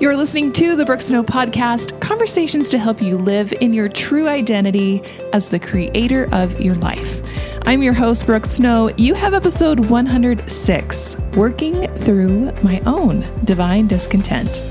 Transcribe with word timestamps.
You're 0.00 0.16
listening 0.16 0.52
to 0.52 0.76
the 0.76 0.86
Brooke 0.86 1.02
Snow 1.02 1.22
Podcast, 1.22 2.00
conversations 2.00 2.70
to 2.70 2.78
help 2.78 3.02
you 3.02 3.18
live 3.18 3.52
in 3.60 3.74
your 3.74 3.86
true 3.86 4.28
identity 4.28 5.02
as 5.34 5.50
the 5.50 5.58
creator 5.58 6.26
of 6.32 6.58
your 6.58 6.74
life. 6.76 7.20
I'm 7.66 7.82
your 7.82 7.92
host, 7.92 8.24
Brooke 8.24 8.46
Snow. 8.46 8.88
You 8.96 9.12
have 9.12 9.34
episode 9.34 9.90
106 9.90 11.16
Working 11.34 11.94
Through 11.96 12.50
My 12.62 12.80
Own 12.86 13.30
Divine 13.44 13.88
Discontent. 13.88 14.64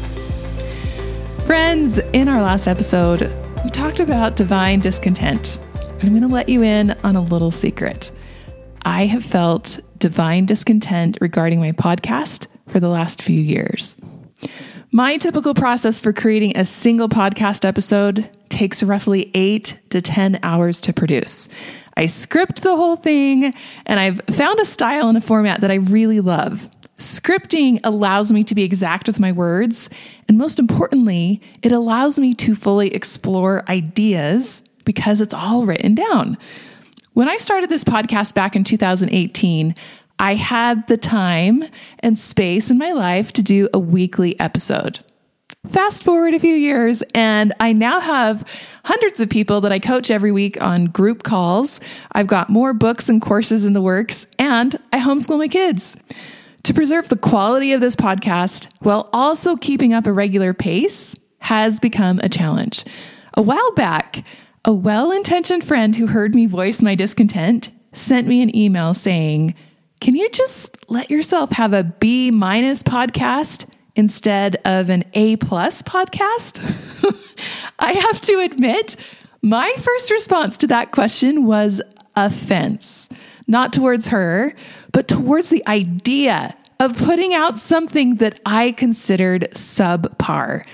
Friends, 1.45 1.99
in 2.13 2.27
our 2.27 2.41
last 2.41 2.67
episode, 2.67 3.31
we 3.63 3.69
talked 3.69 3.99
about 3.99 4.35
divine 4.35 4.79
discontent. 4.79 5.59
I'm 6.01 6.09
going 6.09 6.23
to 6.23 6.27
let 6.27 6.49
you 6.49 6.63
in 6.63 6.97
on 7.03 7.15
a 7.15 7.21
little 7.21 7.51
secret. 7.51 8.11
I 8.81 9.05
have 9.05 9.23
felt 9.23 9.79
divine 9.99 10.47
discontent 10.47 11.19
regarding 11.21 11.59
my 11.59 11.73
podcast 11.73 12.47
for 12.67 12.79
the 12.79 12.89
last 12.89 13.21
few 13.21 13.39
years. 13.39 13.95
My 14.91 15.17
typical 15.17 15.53
process 15.53 15.99
for 15.99 16.11
creating 16.11 16.57
a 16.57 16.65
single 16.65 17.09
podcast 17.09 17.63
episode 17.63 18.27
takes 18.49 18.81
roughly 18.81 19.29
eight 19.35 19.79
to 19.91 20.01
10 20.01 20.39
hours 20.41 20.81
to 20.81 20.93
produce. 20.93 21.47
I 21.95 22.07
script 22.07 22.63
the 22.63 22.75
whole 22.75 22.95
thing, 22.95 23.53
and 23.85 23.99
I've 23.99 24.19
found 24.35 24.59
a 24.59 24.65
style 24.65 25.07
and 25.07 25.15
a 25.15 25.21
format 25.21 25.61
that 25.61 25.69
I 25.69 25.75
really 25.75 26.21
love. 26.21 26.67
Scripting 26.97 27.79
allows 27.83 28.31
me 28.31 28.43
to 28.45 28.55
be 28.55 28.63
exact 28.63 29.05
with 29.05 29.19
my 29.19 29.31
words, 29.31 29.91
and 30.27 30.39
most 30.39 30.57
importantly, 30.57 31.39
it 31.61 31.71
allows 31.71 32.17
me 32.19 32.33
to 32.33 32.55
fully 32.55 32.91
explore 32.91 33.63
ideas 33.69 34.63
because 34.85 35.21
it's 35.21 35.35
all 35.35 35.67
written 35.67 35.93
down. 35.93 36.35
When 37.13 37.29
I 37.29 37.37
started 37.37 37.69
this 37.69 37.83
podcast 37.83 38.33
back 38.33 38.55
in 38.55 38.63
2018, 38.63 39.75
I 40.19 40.35
had 40.35 40.85
the 40.87 40.97
time 40.97 41.63
and 41.99 42.19
space 42.19 42.69
in 42.69 42.77
my 42.77 42.91
life 42.91 43.31
to 43.33 43.41
do 43.41 43.69
a 43.73 43.79
weekly 43.79 44.37
episode. 44.39 44.99
Fast 45.67 46.03
forward 46.03 46.33
a 46.33 46.39
few 46.39 46.53
years, 46.53 47.01
and 47.15 47.53
I 47.59 47.73
now 47.73 47.99
have 47.99 48.47
hundreds 48.83 49.19
of 49.19 49.29
people 49.29 49.61
that 49.61 49.71
I 49.71 49.79
coach 49.79 50.11
every 50.11 50.31
week 50.31 50.61
on 50.61 50.85
group 50.85 51.23
calls. 51.23 51.79
I've 52.11 52.27
got 52.27 52.49
more 52.49 52.73
books 52.73 53.09
and 53.09 53.21
courses 53.21 53.65
in 53.65 53.73
the 53.73 53.81
works, 53.81 54.27
and 54.37 54.77
I 54.93 54.99
homeschool 54.99 55.37
my 55.37 55.47
kids. 55.47 55.95
To 56.63 56.73
preserve 56.73 57.09
the 57.09 57.17
quality 57.17 57.71
of 57.71 57.81
this 57.81 57.95
podcast 57.95 58.67
while 58.79 59.09
also 59.13 59.55
keeping 59.55 59.93
up 59.93 60.05
a 60.05 60.13
regular 60.13 60.53
pace 60.53 61.15
has 61.39 61.79
become 61.79 62.19
a 62.19 62.29
challenge. 62.29 62.83
A 63.35 63.41
while 63.41 63.71
back, 63.73 64.23
a 64.65 64.73
well 64.73 65.11
intentioned 65.11 65.63
friend 65.63 65.95
who 65.95 66.07
heard 66.07 66.35
me 66.35 66.45
voice 66.45 66.81
my 66.81 66.95
discontent 66.95 67.69
sent 67.93 68.27
me 68.27 68.41
an 68.41 68.55
email 68.55 68.93
saying, 68.93 69.55
can 69.99 70.15
you 70.15 70.29
just 70.29 70.77
let 70.89 71.11
yourself 71.11 71.51
have 71.51 71.73
a 71.73 71.83
B 71.83 72.31
minus 72.31 72.83
podcast 72.83 73.65
instead 73.95 74.55
of 74.65 74.89
an 74.89 75.03
A 75.13 75.35
plus 75.37 75.81
podcast? 75.81 76.63
I 77.79 77.93
have 77.93 78.21
to 78.21 78.39
admit, 78.39 78.95
my 79.41 79.73
first 79.77 80.11
response 80.11 80.57
to 80.59 80.67
that 80.67 80.91
question 80.91 81.45
was 81.45 81.81
offense, 82.15 83.09
not 83.47 83.73
towards 83.73 84.09
her, 84.09 84.53
but 84.91 85.07
towards 85.07 85.49
the 85.49 85.65
idea 85.67 86.55
of 86.79 86.97
putting 86.97 87.33
out 87.33 87.57
something 87.57 88.15
that 88.15 88.39
I 88.45 88.71
considered 88.71 89.49
subpar. 89.51 90.65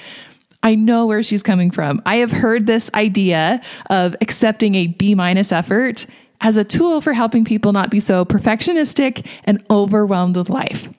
I 0.61 0.75
know 0.75 1.05
where 1.05 1.23
she's 1.23 1.43
coming 1.43 1.71
from. 1.71 2.01
I 2.05 2.17
have 2.17 2.31
heard 2.31 2.65
this 2.65 2.91
idea 2.93 3.61
of 3.89 4.15
accepting 4.21 4.75
a 4.75 4.87
B 4.87 5.15
minus 5.15 5.51
effort 5.51 6.05
as 6.41 6.57
a 6.57 6.63
tool 6.63 7.01
for 7.01 7.13
helping 7.13 7.45
people 7.45 7.73
not 7.73 7.89
be 7.89 7.99
so 7.99 8.25
perfectionistic 8.25 9.25
and 9.45 9.63
overwhelmed 9.69 10.35
with 10.37 10.49
life. 10.49 10.89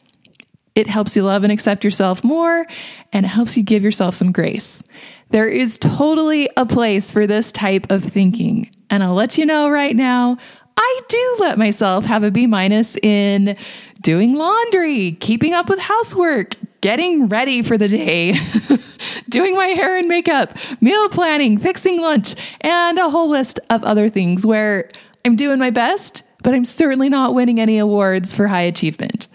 It 0.75 0.87
helps 0.87 1.17
you 1.17 1.23
love 1.23 1.43
and 1.43 1.53
accept 1.53 1.85
yourself 1.85 2.23
more 2.23 2.67
and 3.13 3.25
it 3.25 3.31
helps 3.31 3.57
you 3.57 3.63
give 3.63 3.83
yourself 3.83 4.15
some 4.15 4.31
grace. 4.31 4.83
There 5.31 5.49
is 5.49 5.79
totally 5.79 6.51
a 6.57 6.67
place 6.67 7.11
for 7.11 7.27
this 7.27 7.51
type 7.51 7.91
of 7.91 8.05
thinking. 8.05 8.71
And 8.91 9.03
I'll 9.03 9.15
let 9.15 9.39
you 9.39 9.47
know 9.47 9.71
right 9.71 9.97
now, 9.97 10.37
I 10.77 11.01
do 11.09 11.37
let 11.41 11.59
myself 11.59 12.05
have 12.05 12.23
a 12.23 12.31
B 12.31 12.47
minus 12.47 12.97
in 12.97 13.57
doing 14.03 14.35
laundry, 14.35 15.13
keeping 15.13 15.55
up 15.55 15.69
with 15.71 15.79
housework, 15.79 16.57
getting 16.83 17.29
ready 17.29 17.63
for 17.63 17.79
the 17.79 17.89
day, 17.89 18.35
doing 19.29 19.57
my 19.57 19.69
hair 19.69 19.97
and 19.97 20.07
makeup, 20.07 20.57
meal 20.83 21.09
planning, 21.09 21.59
fixing 21.59 22.01
lunch, 22.01 22.35
and 22.61 22.99
a 22.99 23.09
whole 23.09 23.29
list 23.29 23.59
of 23.71 23.83
other 23.83 24.09
things 24.09 24.45
where 24.45 24.91
I'm 25.27 25.35
doing 25.35 25.59
my 25.59 25.71
best, 25.71 26.23
but 26.45 26.55
I'm 26.55 26.65
certainly 26.65 27.09
not 27.09 27.35
winning 27.35 27.59
any 27.59 27.79
awards 27.79 28.33
for 28.33 28.47
high 28.47 28.63
achievement. 28.63 29.27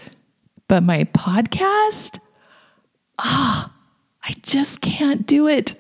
But 0.70 0.84
my 0.84 1.04
podcast, 1.04 2.20
ah, 3.20 3.70
oh, 3.70 3.74
I 4.24 4.34
just 4.42 4.80
can't 4.80 5.28
do 5.28 5.50
it. 5.50 5.76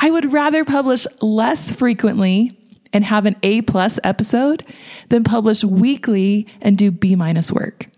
I 0.00 0.10
would 0.10 0.32
rather 0.32 0.64
publish 0.64 1.06
less 1.20 1.70
frequently 1.70 2.50
and 2.92 3.04
have 3.04 3.24
an 3.24 3.36
A 3.44 3.62
plus 3.62 4.00
episode 4.02 4.64
than 5.10 5.22
publish 5.22 5.62
weekly 5.62 6.48
and 6.60 6.76
do 6.76 6.90
B 6.90 7.14
minus 7.14 7.52
work. 7.52 7.88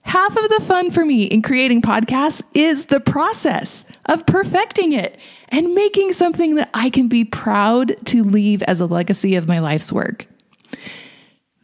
Half 0.00 0.34
of 0.34 0.48
the 0.48 0.64
fun 0.66 0.90
for 0.92 1.04
me 1.04 1.24
in 1.24 1.42
creating 1.42 1.82
podcasts 1.82 2.42
is 2.54 2.86
the 2.86 3.00
process 3.00 3.84
of 4.06 4.24
perfecting 4.24 4.94
it 4.94 5.20
and 5.50 5.74
making 5.74 6.14
something 6.14 6.54
that 6.54 6.70
I 6.72 6.88
can 6.88 7.08
be 7.08 7.26
proud 7.26 7.94
to 8.06 8.24
leave 8.24 8.62
as 8.62 8.80
a 8.80 8.86
legacy 8.86 9.34
of 9.34 9.46
my 9.46 9.58
life's 9.58 9.92
work. 9.92 10.26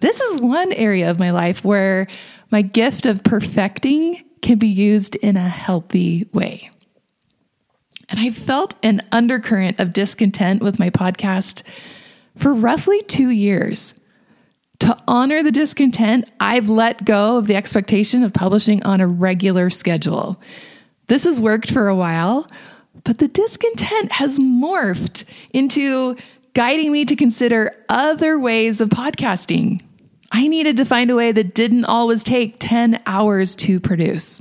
This 0.02 0.20
is 0.20 0.40
one 0.40 0.72
area 0.72 1.12
of 1.12 1.20
my 1.20 1.30
life 1.30 1.64
where 1.64 2.08
my 2.50 2.60
gift 2.60 3.06
of 3.06 3.22
perfecting 3.22 4.24
can 4.42 4.58
be 4.58 4.66
used 4.66 5.14
in 5.14 5.36
a 5.36 5.48
healthy 5.48 6.28
way. 6.32 6.68
And 8.08 8.18
I 8.18 8.30
felt 8.30 8.74
an 8.82 9.02
undercurrent 9.12 9.78
of 9.78 9.92
discontent 9.92 10.60
with 10.60 10.80
my 10.80 10.90
podcast 10.90 11.62
for 12.36 12.52
roughly 12.52 13.00
two 13.02 13.30
years. 13.30 13.94
To 14.80 14.98
honor 15.06 15.44
the 15.44 15.52
discontent, 15.52 16.28
I've 16.40 16.68
let 16.68 17.04
go 17.04 17.36
of 17.36 17.46
the 17.46 17.54
expectation 17.54 18.24
of 18.24 18.34
publishing 18.34 18.82
on 18.82 19.00
a 19.00 19.06
regular 19.06 19.70
schedule. 19.70 20.42
This 21.06 21.22
has 21.22 21.40
worked 21.40 21.70
for 21.70 21.86
a 21.86 21.94
while, 21.94 22.50
but 23.04 23.18
the 23.18 23.28
discontent 23.28 24.10
has 24.10 24.36
morphed 24.40 25.22
into 25.52 26.16
guiding 26.54 26.90
me 26.90 27.04
to 27.04 27.14
consider 27.14 27.70
other 27.88 28.36
ways 28.36 28.80
of 28.80 28.88
podcasting. 28.88 29.80
I 30.32 30.48
needed 30.48 30.78
to 30.78 30.86
find 30.86 31.10
a 31.10 31.14
way 31.14 31.30
that 31.30 31.54
didn't 31.54 31.84
always 31.84 32.24
take 32.24 32.56
10 32.58 33.02
hours 33.04 33.54
to 33.56 33.78
produce. 33.78 34.40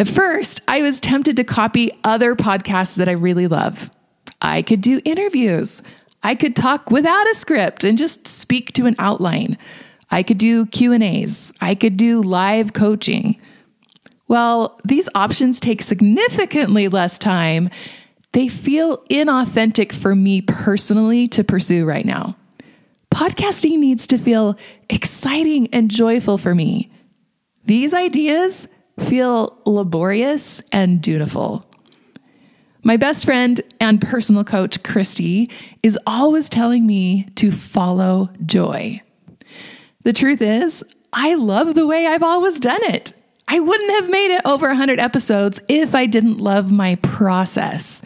At 0.00 0.08
first, 0.08 0.60
I 0.66 0.82
was 0.82 1.00
tempted 1.00 1.36
to 1.36 1.44
copy 1.44 1.92
other 2.02 2.34
podcasts 2.34 2.96
that 2.96 3.08
I 3.08 3.12
really 3.12 3.46
love. 3.46 3.88
I 4.42 4.62
could 4.62 4.80
do 4.80 5.00
interviews. 5.04 5.82
I 6.24 6.34
could 6.34 6.56
talk 6.56 6.90
without 6.90 7.30
a 7.30 7.34
script 7.34 7.84
and 7.84 7.96
just 7.96 8.26
speak 8.26 8.72
to 8.72 8.86
an 8.86 8.96
outline. 8.98 9.56
I 10.10 10.24
could 10.24 10.38
do 10.38 10.66
Q&As. 10.66 11.52
I 11.60 11.76
could 11.76 11.96
do 11.96 12.20
live 12.20 12.72
coaching. 12.72 13.40
Well, 14.26 14.80
these 14.84 15.08
options 15.14 15.60
take 15.60 15.82
significantly 15.82 16.88
less 16.88 17.18
time. 17.18 17.70
They 18.32 18.48
feel 18.48 18.98
inauthentic 19.10 19.92
for 19.92 20.14
me 20.14 20.42
personally 20.42 21.28
to 21.28 21.44
pursue 21.44 21.84
right 21.84 22.04
now. 22.04 22.36
Podcasting 23.10 23.78
needs 23.78 24.06
to 24.08 24.18
feel 24.18 24.56
exciting 24.88 25.68
and 25.72 25.90
joyful 25.90 26.38
for 26.38 26.54
me. 26.54 26.90
These 27.64 27.92
ideas 27.92 28.66
feel 28.98 29.60
laborious 29.66 30.62
and 30.72 31.00
dutiful. 31.00 31.64
My 32.82 32.96
best 32.96 33.24
friend 33.24 33.60
and 33.78 34.00
personal 34.00 34.44
coach, 34.44 34.82
Christy, 34.82 35.50
is 35.82 35.98
always 36.06 36.48
telling 36.48 36.86
me 36.86 37.26
to 37.34 37.50
follow 37.50 38.30
joy. 38.46 39.02
The 40.04 40.14
truth 40.14 40.40
is, 40.40 40.82
I 41.12 41.34
love 41.34 41.74
the 41.74 41.86
way 41.86 42.06
I've 42.06 42.22
always 42.22 42.58
done 42.58 42.82
it. 42.84 43.12
I 43.46 43.60
wouldn't 43.60 43.90
have 44.00 44.08
made 44.08 44.34
it 44.34 44.42
over 44.44 44.68
100 44.68 44.98
episodes 44.98 45.60
if 45.68 45.94
I 45.94 46.06
didn't 46.06 46.38
love 46.38 46.70
my 46.70 46.94
process. 46.96 48.00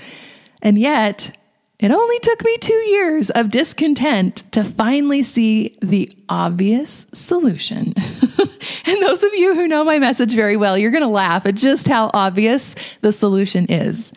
And 0.63 0.79
yet, 0.79 1.37
it 1.81 1.91
only 1.91 2.19
took 2.21 2.45
me 2.45 2.57
two 2.59 2.73
years 2.73 3.31
of 3.31 3.51
discontent 3.51 4.37
to 4.53 4.63
finally 4.63 5.23
see 5.23 5.77
the 5.83 6.11
obvious 6.29 7.07
solution. 7.13 7.95
and 8.87 9.03
those 9.03 9.25
of 9.25 9.35
you 9.35 9.55
who 9.55 9.67
know 9.67 9.85
my 9.85 9.99
message 9.99 10.35
very 10.35 10.57
well, 10.57 10.79
you're 10.79 10.93
going 10.93 11.03
to 11.03 11.09
laugh 11.09 11.47
at 11.47 11.57
just 11.57 11.89
how 11.89 12.11
obvious 12.15 12.77
the 13.01 13.11
solution 13.11 13.67
is. 13.67 14.13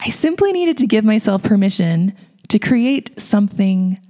I 0.00 0.10
simply 0.10 0.52
needed 0.52 0.76
to 0.78 0.86
give 0.86 1.04
myself 1.04 1.42
permission 1.42 2.14
to 2.48 2.58
create 2.58 3.18
something 3.20 4.00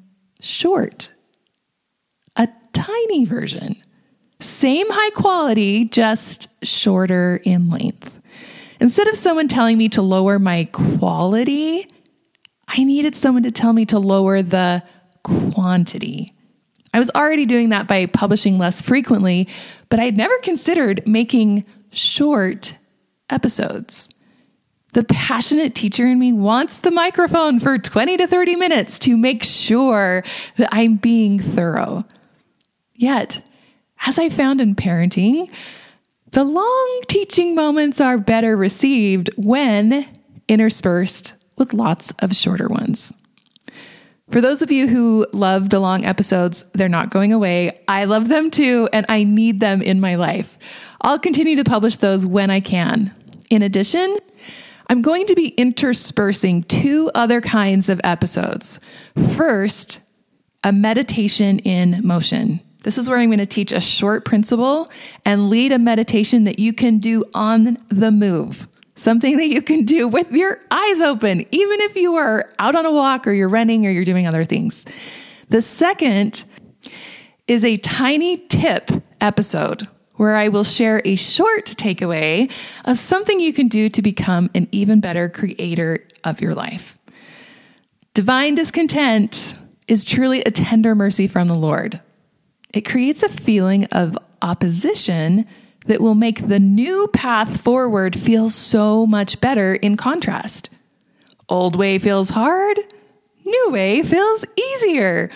short, 0.40 1.12
a 2.36 2.48
tiny 2.72 3.24
version. 3.24 3.76
Same 4.40 4.86
high 4.88 5.10
quality, 5.10 5.84
just 5.86 6.48
shorter 6.64 7.40
in 7.44 7.68
length. 7.68 8.20
Instead 8.80 9.08
of 9.08 9.16
someone 9.16 9.48
telling 9.48 9.76
me 9.76 9.88
to 9.90 10.02
lower 10.02 10.38
my 10.38 10.64
quality, 10.72 11.88
I 12.68 12.84
needed 12.84 13.14
someone 13.14 13.42
to 13.44 13.50
tell 13.50 13.72
me 13.72 13.86
to 13.86 13.98
lower 13.98 14.42
the 14.42 14.82
quantity. 15.22 16.32
I 16.92 16.98
was 16.98 17.10
already 17.14 17.46
doing 17.46 17.70
that 17.70 17.88
by 17.88 18.06
publishing 18.06 18.58
less 18.58 18.80
frequently, 18.80 19.48
but 19.88 19.98
I'd 19.98 20.16
never 20.16 20.36
considered 20.38 21.08
making 21.08 21.64
short 21.90 22.76
episodes. 23.30 24.08
The 24.92 25.04
passionate 25.04 25.74
teacher 25.74 26.06
in 26.06 26.18
me 26.18 26.32
wants 26.32 26.78
the 26.78 26.90
microphone 26.90 27.60
for 27.60 27.78
20 27.78 28.16
to 28.18 28.26
30 28.26 28.56
minutes 28.56 28.98
to 29.00 29.16
make 29.16 29.44
sure 29.44 30.24
that 30.56 30.68
I'm 30.72 30.96
being 30.96 31.38
thorough. 31.38 32.04
Yet, 32.94 33.44
as 34.06 34.18
I 34.18 34.28
found 34.28 34.60
in 34.60 34.74
parenting, 34.74 35.50
the 36.30 36.44
long 36.44 37.00
teaching 37.06 37.54
moments 37.54 38.00
are 38.00 38.18
better 38.18 38.56
received 38.56 39.30
when 39.36 40.06
interspersed 40.48 41.34
with 41.58 41.74
lots 41.74 42.12
of 42.20 42.34
shorter 42.34 42.68
ones. 42.68 43.12
For 44.30 44.42
those 44.42 44.60
of 44.60 44.70
you 44.70 44.86
who 44.86 45.26
love 45.32 45.70
the 45.70 45.80
long 45.80 46.04
episodes, 46.04 46.64
they're 46.74 46.88
not 46.88 47.10
going 47.10 47.32
away. 47.32 47.80
I 47.88 48.04
love 48.04 48.28
them 48.28 48.50
too, 48.50 48.88
and 48.92 49.06
I 49.08 49.24
need 49.24 49.60
them 49.60 49.80
in 49.80 50.00
my 50.00 50.16
life. 50.16 50.58
I'll 51.00 51.18
continue 51.18 51.56
to 51.56 51.64
publish 51.64 51.96
those 51.96 52.26
when 52.26 52.50
I 52.50 52.60
can. 52.60 53.14
In 53.48 53.62
addition, 53.62 54.18
I'm 54.88 55.00
going 55.00 55.26
to 55.26 55.34
be 55.34 55.48
interspersing 55.48 56.64
two 56.64 57.10
other 57.14 57.40
kinds 57.40 57.88
of 57.88 58.00
episodes. 58.04 58.80
First, 59.34 60.00
a 60.62 60.72
meditation 60.72 61.60
in 61.60 62.06
motion. 62.06 62.60
This 62.84 62.98
is 62.98 63.08
where 63.08 63.18
I'm 63.18 63.30
going 63.30 63.38
to 63.38 63.46
teach 63.46 63.72
a 63.72 63.80
short 63.80 64.24
principle 64.24 64.90
and 65.24 65.48
lead 65.48 65.72
a 65.72 65.78
meditation 65.78 66.44
that 66.44 66.58
you 66.58 66.74
can 66.74 66.98
do 66.98 67.24
on 67.34 67.78
the 67.88 68.10
move 68.10 68.68
something 68.98 69.36
that 69.36 69.46
you 69.46 69.62
can 69.62 69.84
do 69.84 70.08
with 70.08 70.30
your 70.32 70.60
eyes 70.70 71.00
open, 71.00 71.46
even 71.52 71.80
if 71.82 71.96
you 71.96 72.16
are 72.16 72.52
out 72.58 72.74
on 72.74 72.84
a 72.84 72.90
walk 72.90 73.26
or 73.26 73.32
you're 73.32 73.48
running 73.48 73.86
or 73.86 73.90
you're 73.90 74.04
doing 74.04 74.26
other 74.26 74.44
things. 74.44 74.84
The 75.48 75.62
second 75.62 76.44
is 77.46 77.64
a 77.64 77.76
tiny 77.78 78.36
tip 78.36 78.90
episode 79.20 79.86
where 80.16 80.34
I 80.34 80.48
will 80.48 80.64
share 80.64 81.00
a 81.04 81.14
short 81.14 81.66
takeaway 81.66 82.52
of 82.84 82.98
something 82.98 83.38
you 83.38 83.52
can 83.52 83.68
do 83.68 83.88
to 83.88 84.02
become 84.02 84.50
an 84.54 84.66
even 84.72 85.00
better 85.00 85.28
creator 85.28 86.04
of 86.24 86.40
your 86.40 86.54
life. 86.54 86.98
Divine 88.14 88.56
discontent 88.56 89.54
is 89.86 90.04
truly 90.04 90.42
a 90.42 90.50
tender 90.50 90.96
mercy 90.96 91.28
from 91.28 91.46
the 91.46 91.54
Lord. 91.54 92.00
It 92.74 92.80
creates 92.80 93.22
a 93.22 93.28
feeling 93.28 93.84
of 93.86 94.18
opposition 94.42 95.46
that 95.86 96.00
will 96.00 96.14
make 96.14 96.48
the 96.48 96.60
new 96.60 97.08
path 97.08 97.60
forward 97.60 98.18
feel 98.18 98.50
so 98.50 99.06
much 99.06 99.40
better 99.40 99.74
in 99.74 99.96
contrast. 99.96 100.70
Old 101.48 101.76
way 101.76 101.98
feels 101.98 102.30
hard, 102.30 102.78
new 103.44 103.70
way 103.70 104.02
feels 104.02 104.44
easier. 104.56 105.30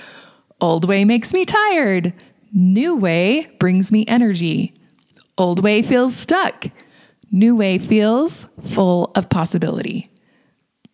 Old 0.61 0.87
way 0.87 1.05
makes 1.05 1.33
me 1.33 1.44
tired, 1.44 2.12
new 2.53 2.97
way 2.97 3.50
brings 3.59 3.91
me 3.91 4.05
energy. 4.06 4.75
Old 5.39 5.62
way 5.62 5.83
feels 5.83 6.15
stuck, 6.15 6.67
new 7.31 7.56
way 7.56 7.79
feels 7.79 8.47
full 8.61 9.11
of 9.15 9.31
possibility. 9.31 10.11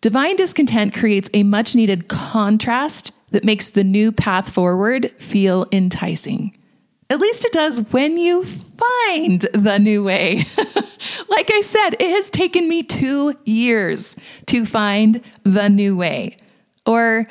Divine 0.01 0.37
discontent 0.37 0.93
creates 0.93 1.29
a 1.33 1.43
much 1.43 1.75
needed 1.75 2.07
contrast 2.07 3.11
that 3.31 3.43
makes 3.43 3.71
the 3.71 3.83
new 3.83 4.11
path 4.13 4.49
forward 4.49 5.11
feel 5.19 5.67
enticing. 5.73 6.55
At 7.09 7.19
least 7.19 7.43
it 7.43 7.51
does 7.51 7.81
when 7.91 8.17
you 8.17 8.45
find 8.45 9.41
the 9.53 9.79
new 9.79 10.03
way. 10.03 10.43
like 11.27 11.49
I 11.51 11.61
said, 11.61 11.93
it 11.93 12.09
has 12.09 12.29
taken 12.29 12.69
me 12.69 12.83
two 12.83 13.35
years 13.45 14.15
to 14.47 14.65
find 14.65 15.21
the 15.43 15.69
new 15.69 15.97
way. 15.97 16.37
Or 16.85 17.27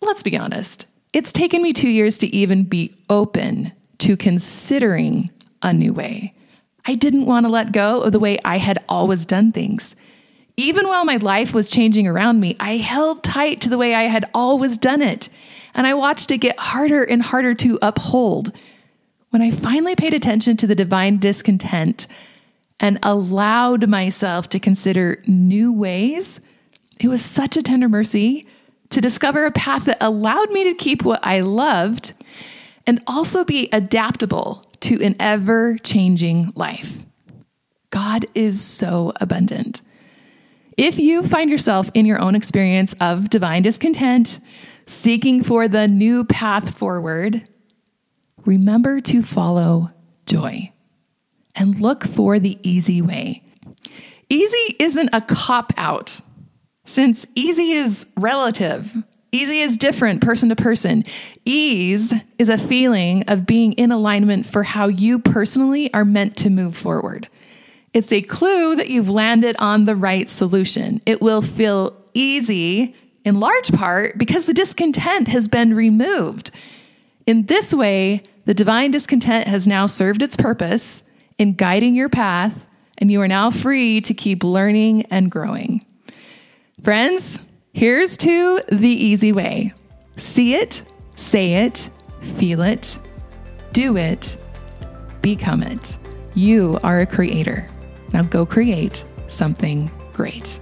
let's 0.00 0.22
be 0.22 0.36
honest, 0.36 0.86
it's 1.12 1.32
taken 1.32 1.62
me 1.62 1.72
two 1.72 1.88
years 1.88 2.18
to 2.18 2.28
even 2.28 2.62
be 2.64 2.96
open 3.10 3.72
to 3.98 4.16
considering 4.16 5.30
a 5.62 5.72
new 5.72 5.92
way. 5.92 6.34
I 6.84 6.94
didn't 6.94 7.26
want 7.26 7.46
to 7.46 7.52
let 7.52 7.72
go 7.72 8.02
of 8.02 8.12
the 8.12 8.20
way 8.20 8.38
I 8.44 8.58
had 8.58 8.84
always 8.88 9.26
done 9.26 9.52
things. 9.52 9.96
Even 10.56 10.86
while 10.86 11.04
my 11.04 11.16
life 11.16 11.54
was 11.54 11.68
changing 11.68 12.06
around 12.06 12.40
me, 12.40 12.56
I 12.60 12.76
held 12.76 13.24
tight 13.24 13.60
to 13.62 13.68
the 13.68 13.78
way 13.78 13.94
I 13.94 14.04
had 14.04 14.26
always 14.34 14.78
done 14.78 15.02
it. 15.02 15.28
And 15.74 15.86
I 15.86 15.94
watched 15.94 16.30
it 16.30 16.38
get 16.38 16.58
harder 16.58 17.02
and 17.02 17.22
harder 17.22 17.54
to 17.54 17.78
uphold 17.80 18.52
when 19.32 19.40
I 19.40 19.50
finally 19.50 19.96
paid 19.96 20.12
attention 20.12 20.58
to 20.58 20.66
the 20.66 20.74
divine 20.74 21.16
discontent 21.16 22.06
and 22.78 22.98
allowed 23.02 23.88
myself 23.88 24.50
to 24.50 24.60
consider 24.60 25.22
new 25.26 25.72
ways, 25.72 26.38
it 27.00 27.08
was 27.08 27.24
such 27.24 27.56
a 27.56 27.62
tender 27.62 27.88
mercy 27.88 28.46
to 28.90 29.00
discover 29.00 29.46
a 29.46 29.50
path 29.50 29.86
that 29.86 29.96
allowed 30.02 30.50
me 30.50 30.64
to 30.64 30.74
keep 30.74 31.02
what 31.02 31.20
I 31.22 31.40
loved 31.40 32.12
and 32.86 33.02
also 33.06 33.42
be 33.42 33.70
adaptable 33.72 34.66
to 34.80 35.02
an 35.02 35.16
ever 35.18 35.78
changing 35.78 36.52
life. 36.54 36.98
God 37.88 38.26
is 38.34 38.60
so 38.60 39.14
abundant. 39.16 39.80
If 40.76 40.98
you 40.98 41.26
find 41.26 41.48
yourself 41.48 41.90
in 41.94 42.04
your 42.04 42.20
own 42.20 42.34
experience 42.34 42.94
of 43.00 43.30
divine 43.30 43.62
discontent, 43.62 44.40
seeking 44.84 45.42
for 45.42 45.68
the 45.68 45.88
new 45.88 46.24
path 46.24 46.76
forward, 46.76 47.48
remember 48.44 49.00
to 49.00 49.22
follow 49.22 49.90
joy 50.26 50.72
and 51.54 51.80
look 51.80 52.04
for 52.04 52.38
the 52.38 52.58
easy 52.62 53.02
way. 53.02 53.42
Easy 54.28 54.76
isn't 54.78 55.10
a 55.12 55.20
cop 55.20 55.72
out, 55.76 56.20
since 56.84 57.26
easy 57.34 57.72
is 57.72 58.06
relative. 58.16 58.96
Easy 59.30 59.60
is 59.60 59.78
different 59.78 60.20
person 60.20 60.50
to 60.50 60.56
person. 60.56 61.04
Ease 61.44 62.12
is 62.38 62.50
a 62.50 62.58
feeling 62.58 63.24
of 63.28 63.46
being 63.46 63.72
in 63.74 63.90
alignment 63.90 64.44
for 64.44 64.62
how 64.62 64.88
you 64.88 65.18
personally 65.18 65.92
are 65.94 66.04
meant 66.04 66.36
to 66.36 66.50
move 66.50 66.76
forward. 66.76 67.28
It's 67.94 68.12
a 68.12 68.22
clue 68.22 68.76
that 68.76 68.88
you've 68.88 69.08
landed 69.08 69.56
on 69.58 69.84
the 69.84 69.96
right 69.96 70.28
solution. 70.28 71.00
It 71.06 71.22
will 71.22 71.42
feel 71.42 71.96
easy 72.14 72.94
in 73.24 73.40
large 73.40 73.72
part 73.72 74.18
because 74.18 74.46
the 74.46 74.54
discontent 74.54 75.28
has 75.28 75.48
been 75.48 75.74
removed. 75.74 76.50
In 77.26 77.46
this 77.46 77.72
way, 77.72 78.22
the 78.44 78.54
divine 78.54 78.90
discontent 78.90 79.46
has 79.46 79.66
now 79.66 79.86
served 79.86 80.22
its 80.22 80.36
purpose 80.36 81.02
in 81.38 81.54
guiding 81.54 81.94
your 81.94 82.08
path, 82.08 82.66
and 82.98 83.10
you 83.10 83.20
are 83.20 83.28
now 83.28 83.50
free 83.50 84.00
to 84.00 84.14
keep 84.14 84.44
learning 84.44 85.06
and 85.06 85.30
growing. 85.30 85.84
Friends, 86.82 87.44
here's 87.72 88.16
to 88.18 88.60
the 88.70 88.88
easy 88.88 89.32
way 89.32 89.74
see 90.16 90.54
it, 90.54 90.82
say 91.14 91.64
it, 91.64 91.88
feel 92.20 92.62
it, 92.62 92.98
do 93.72 93.96
it, 93.96 94.36
become 95.20 95.62
it. 95.62 95.98
You 96.34 96.78
are 96.82 97.00
a 97.00 97.06
creator. 97.06 97.68
Now 98.12 98.22
go 98.22 98.44
create 98.44 99.04
something 99.26 99.90
great. 100.12 100.60